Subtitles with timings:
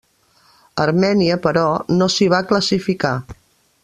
[0.85, 1.65] Armènia, però,
[2.01, 3.13] no s'hi va classificar.